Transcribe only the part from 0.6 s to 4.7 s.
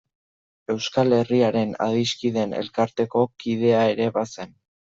Euskal Herriaren Adiskideen Elkarteko kidea ere bazen.